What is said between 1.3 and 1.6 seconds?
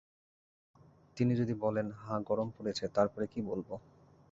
যদি